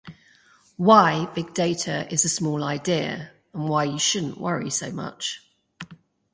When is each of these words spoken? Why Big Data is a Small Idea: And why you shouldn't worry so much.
Why 0.77 1.25
Big 1.35 1.53
Data 1.53 2.11
is 2.11 2.25
a 2.25 2.29
Small 2.29 2.63
Idea: 2.63 3.29
And 3.53 3.69
why 3.69 3.83
you 3.83 3.99
shouldn't 3.99 4.39
worry 4.41 4.71
so 4.71 4.91
much. 4.91 5.43